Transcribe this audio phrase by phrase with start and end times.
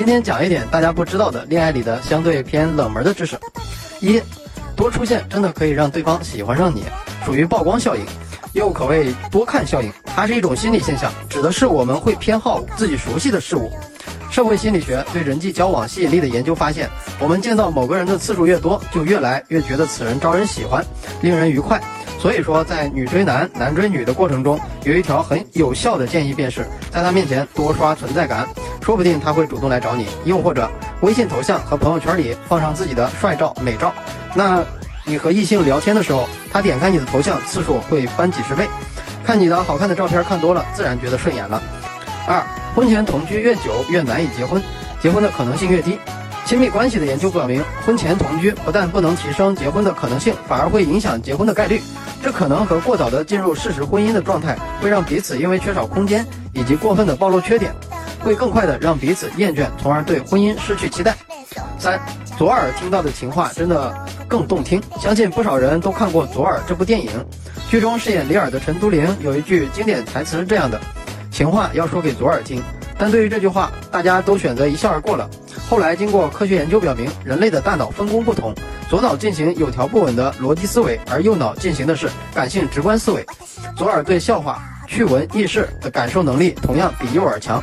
[0.00, 3.38] 今天讲一点大家不知道的恋爱里的相对偏冷门的知识。
[4.00, 4.18] 一，
[4.74, 6.84] 多出现真的可以让对方喜欢上你，
[7.22, 8.02] 属于曝光效应，
[8.54, 9.92] 又可谓多看效应。
[10.06, 13.70] 它是一种心理现象，指的是我们会偏好自己熟悉的事物。
[14.30, 16.88] 社会心理学对人际交往吸引力的研究发现，
[17.18, 20.82] 我们见到某个人的次数越多，就越来越觉得此人招人喜欢，
[21.20, 21.78] 令人愉快。
[22.18, 28.48] 所以说，在女追男、男追女的过程中，有一条很有效的建议，便是在他面前多刷存在感。
[28.80, 30.68] 说不定他会主动来找你，又或者
[31.02, 33.92] 微信头像和朋友圈里放上自己的帅照、美照，
[34.34, 34.64] 那
[35.04, 38.68] 你和异性聊天的时候，他点开你的头像次数会翻几十倍。
[39.24, 41.62] 看你的好看的照片看多了，自然觉得顺眼了。
[42.26, 42.42] 二，
[42.74, 44.60] 婚前同居越久越难以结婚，
[45.00, 45.98] 结婚的可能性越低。
[46.46, 51.80] 亲密关系的研究表明，婚前同居不但不能提升结婚的可能性，反而会影响结婚的概率。
[52.22, 57.72] 这可能和过早的进入事实婚姻的状态，会让彼此因为缺少空间以及过分的暴露缺点。
[58.22, 61.16] 会更快的让彼此厌倦，从而对婚姻失去期待。
[61.78, 61.98] 三，
[62.38, 63.94] 左耳听到的情话真的
[64.28, 67.10] 更动听，相信不少人都看过《左耳》这部电影。
[67.68, 70.80] 剧中饰演李耳的陈都灵有一句经典台词是这样的
[71.30, 72.62] ：“情话要说给左耳听。”
[72.98, 75.28] 但对于这句话，大家都选择一笑而过了。
[75.70, 78.54] 后来经过科学研究表明，人类的大脑分工不同，
[78.90, 83.24] 左脑进行有条不紊的逻辑思维，而右脑进行的是感性直观思维。
[83.74, 87.62] 左耳对笑话、趣闻、轶事的感受能力同样比右耳强。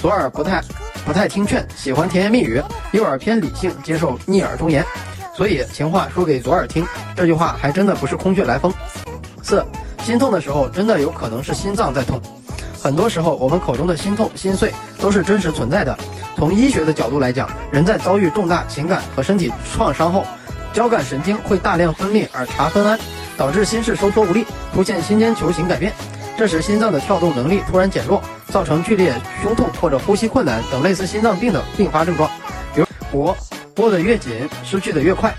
[0.00, 0.62] 左耳不太
[1.04, 2.60] 不太听劝，喜欢甜言蜜语；
[2.92, 4.84] 右耳偏理性，接受逆耳忠言。
[5.34, 8.72] 所以情话说给左耳听，这句话还真的不是空穴来风。
[9.42, 9.64] 四，
[10.04, 12.20] 心痛的时候真的有可能是心脏在痛。
[12.80, 15.96] 很多时候我们口中的心痛、心碎都是真实存在的。
[16.36, 20.24] 从医学的角度来讲，人在遭遇重大情感和身体创伤后，
[20.72, 22.98] 交感神经会大量分泌儿茶酚胺，
[23.36, 25.92] 导致心室收缩无力，出现心尖球形改变。
[26.36, 28.22] 这时心脏的跳动能力突然减弱。
[28.50, 32.30] 造成剧烈胸痛或者呼吸困难等类似心脏病的并发症状，
[32.74, 33.36] 比如握
[33.76, 35.34] 握得越紧，失去的越快。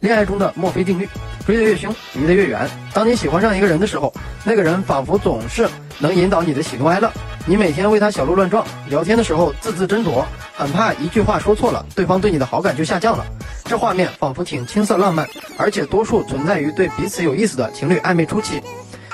[0.00, 1.08] 恋爱中的墨菲定律，
[1.46, 2.68] 追得越凶，离得越远。
[2.92, 4.12] 当你喜欢上一个人的时候，
[4.44, 5.68] 那个人仿佛总是
[5.98, 7.08] 能引导你的喜怒哀乐。
[7.46, 10.24] 你每天为他小鹿乱撞，聊天的时候字字斟酌，
[10.56, 13.24] 很怕一句话说错了，对方对你的好感就下降了。
[13.64, 18.60] 这画面仿佛挺青涩浪漫，而且多数存在于对彼此有意思的情侣暧昧初期。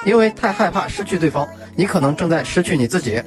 [0.04, 1.46] 因为太害怕失去对方，
[1.78, 3.22] 你可能正在失去你自己。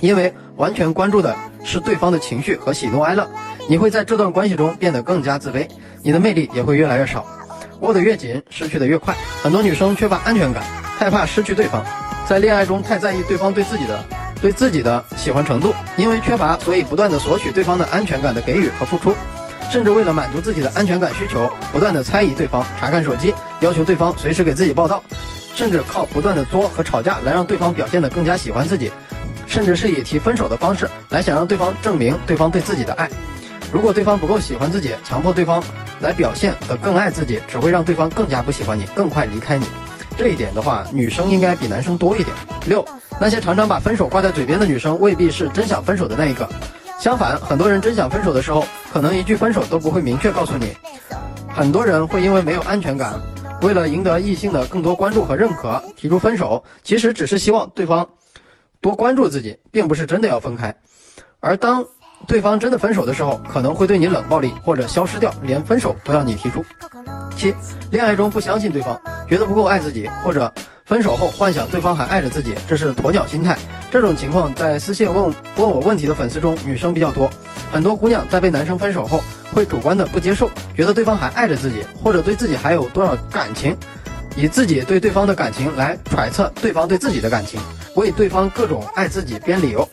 [0.00, 1.34] 因为完全关注的
[1.64, 3.26] 是对方的情绪和喜怒哀乐，
[3.66, 5.66] 你会在这段关系中变得更加自卑，
[6.02, 7.26] 你的魅力也会越来越少。
[7.80, 9.16] 握得越紧，失去的越快。
[9.42, 10.62] 很多女生缺乏安全感，
[10.98, 11.82] 害怕失去对方，
[12.28, 14.04] 在恋爱中太在意对方对自己的
[14.42, 19.14] 对自己的喜欢程度，因为缺乏，所以不断的索取对方的安全感的给予和付出，
[19.70, 25.02] 甚至为了满足自己的安全感需求，不断的猜疑对方，查看手机，要求对方随时给自己报道。
[25.54, 28.90] 甚至靠不断的作和吵架来让对方表现得更加喜欢自己，
[29.46, 33.08] 甚至是以提分手的方式来想让对方证明对方对自己的爱。
[33.72, 35.62] 如果对方不够喜欢自己，强迫对方
[36.00, 39.66] 来表现得更爱自己，只会让对方更加不喜欢你，更快离开你。
[40.16, 42.34] 这一点的话，女生应该比男生多一点。
[42.66, 42.84] 六，
[43.20, 46.48] 那些常常把分手挂在嘴边的女生，未必是真想分手的那一个。
[46.98, 50.76] 相反，很多人真想分手的时候，可能一句分手都不会明确告诉你。
[51.54, 53.14] 很多人会因为没有安全感。
[53.60, 58.08] 为了赢得异性的更多关注和认可，提出分手，其实只是希望对方
[58.80, 60.74] 多关注自己，并不是真的要分开。
[61.40, 61.84] 而当
[62.26, 66.64] 对方真的分手的时候，可能会对你冷暴力或者消失掉，连分手都要你提出。
[67.36, 67.54] 七，
[67.90, 70.52] 恋爱中不相信对方，觉得不够爱自己，或者
[70.84, 73.58] 分手后幻想对方还爱着自己，这是鸵鸟心态。
[73.90, 75.24] 这种情况在私信问
[75.56, 77.30] 问我问题的粉丝中，女生比较多。
[77.72, 79.22] 很多姑娘在被男生分手后。
[79.50, 83.74] 会主观的不接受，觉得对方还爱着自己，或者对自己还有多少感情，
[84.36, 87.58] 以自己对对方的感情来揣测对方对自己的感情，
[87.94, 89.88] 为对方各种爱自己编理由，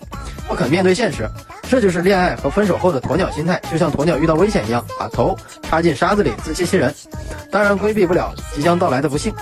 [0.45, 1.27] 不肯面对现实，
[1.69, 6.93] 这就是恋爱和分手后的鸵鸟心态，就像鸵鸟遇到危险一样，把头插进沙子里自欺欺人。
[7.49, 9.33] 当然规避不了即将到来的不幸，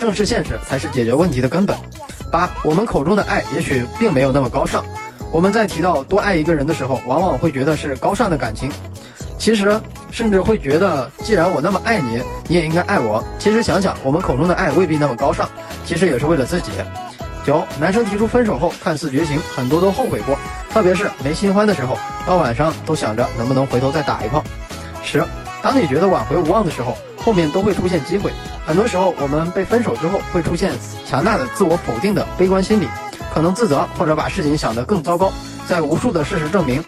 [0.00, 1.76] 正视现实才是解决问题的根本。
[2.32, 4.82] 八，我们口中的爱也许并没有那么高尚，
[5.30, 8.72] 我们在提到多爱一个人的时候，往往会觉得是高尚的感情。
[9.38, 9.78] 其实，
[10.10, 13.22] 甚至会觉得，既然我那么爱你，你也应该爱我。
[13.38, 15.46] 其实想想，我们口中的爱未必那么高尚，
[15.84, 16.70] 其实也是为了自己。
[17.44, 20.38] 九，男生提出分手后看似绝情，很多都后悔过，
[20.70, 24.42] 特别是没新欢的时候，到晚上都想着能不能回头再打一炮。
[25.04, 25.22] 十，
[25.60, 28.32] 当你觉得挽回无望的时候，后面都会出现机会。
[28.64, 30.72] 很多时候，我们被分手之后会出现
[31.04, 32.88] 强大的自我否定的悲观心理，
[33.34, 35.32] 可能自责或者把事情想得更糟糕。
[35.68, 36.82] 在无数的事实证明。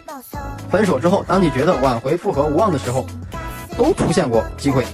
[0.69, 3.05] 分手之后，当你觉得挽回复合无望的时候，
[3.77, 4.85] 都出现过机会。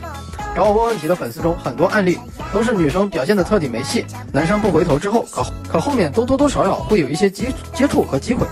[0.56, 2.20] 找我问问题的粉丝中，很多案例
[2.54, 8.46] 都是女生表现的彻底没戏，男生不回头之后，可可后面都多多少少会有一些接接触和机会。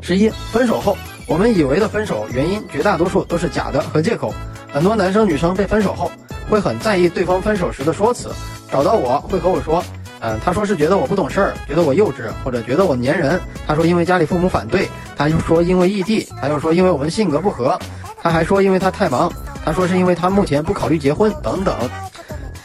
[0.00, 0.96] 十一，分手后
[1.26, 4.32] 我们以为的分手原因，绝大多数都是假的和借口。
[4.72, 6.10] 很多男生女生被分手后，
[6.52, 8.28] 会很在意对方分手时的说辞。
[8.70, 9.82] 找到我会和我说，
[10.20, 13.40] 嗯，他说是觉得我不懂事儿，觉得我幼稚，或者觉得我粘人。
[13.66, 17.78] 他说因为家里父母反对，他又说因为异地，他又说因为我们性格不合，
[18.22, 19.32] 他还说因为他太忙，
[19.64, 21.74] 他说是因为他目前不考虑结婚等等。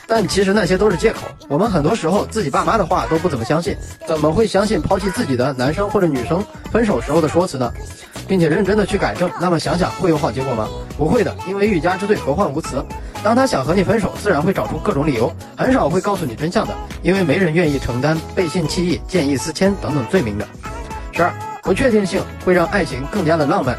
[0.06, 1.20] 但其实那些都是借口。
[1.48, 3.74] 我们很多时候自己爸妈的话都不怎么相信，
[4.06, 6.44] 怎么会相信抛弃自己的男生或者女生
[6.74, 7.72] 分手时候的说辞呢？
[8.28, 10.68] 并且认真的去改正，那么想想会有好结果吗？
[10.98, 12.84] 不会的，因为欲加之罪，何患无辞。
[13.24, 20.48] 当他想和你分手，自然会找出各种理由，很少会告诉你真相的，因为没人愿意承担背信弃义、见异思迁等等罪名的。
[21.12, 23.78] 十二，不确定性会让爱情更加的浪漫，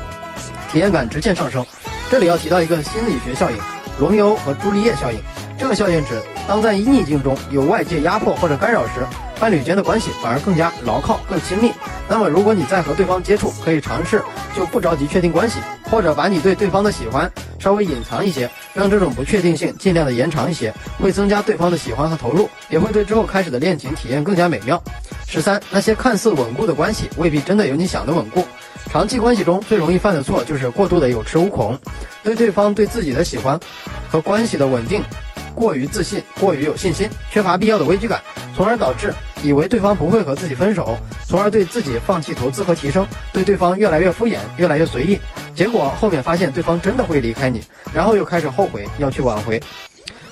[0.70, 1.64] 体验感直线上升。
[2.10, 3.56] 这里要提到一个心理学效应——
[3.98, 5.18] 罗密欧和朱丽叶效应。
[5.56, 9.06] 这个效应指，当在逆境中有外界压迫或者干扰时，
[9.40, 11.72] 伴侣间的关系反而更加牢靠、更亲密。
[12.08, 14.22] 那么，如果你在和对方接触，可以尝试
[14.54, 15.58] 就不着急确定关系，
[15.90, 24.82] 或者把你对对方的喜欢稍微隐藏一些，让这种不确定性尽量的延长一些，会增加对方的喜欢和投入，也会对之后开始的恋情体验更加美妙。
[25.26, 28.44] 十三，那些看似稳固的关系，未必真的有你想的稳固。
[28.90, 31.78] 长期关系中最容易犯的错，就是过度的有恃无恐，
[32.22, 33.58] 对对方对自己的喜欢
[34.08, 35.02] 和关系的稳定。
[35.54, 38.22] 过于自信，过于有信心，缺乏必要的危机感，
[38.56, 39.12] 从而导致
[39.42, 40.96] 以为对方不会和自己分手，
[41.26, 45.18] 从而对自己放弃投资和提升，对对方越来越敷衍，越来越随意。
[45.58, 47.60] 结果后面发现对方真的会离开你，
[47.92, 49.60] 然后又开始后悔要去挽回。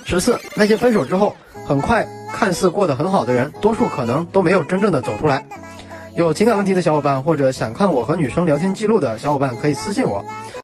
[0.05, 1.35] 十四，那些分手之后
[1.65, 5.45] 很快看似过得很好的人，多数可能都没有真正的走出来。
[6.15, 10.23] 有情感问题的小伙伴，或者想看我和女生聊天记录的小伙伴，可以私信我。